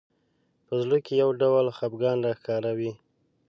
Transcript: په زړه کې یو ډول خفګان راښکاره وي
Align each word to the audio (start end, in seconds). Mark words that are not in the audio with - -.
په 0.65 0.73
زړه 0.83 0.97
کې 1.05 1.13
یو 1.21 1.29
ډول 1.41 1.65
خفګان 1.77 2.17
راښکاره 2.25 2.71
وي 2.77 2.91